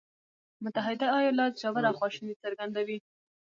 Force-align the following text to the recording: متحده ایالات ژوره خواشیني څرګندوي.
متحده 0.63 1.07
ایالات 1.17 1.53
ژوره 1.61 1.91
خواشیني 1.97 2.35
څرګندوي. 2.43 2.97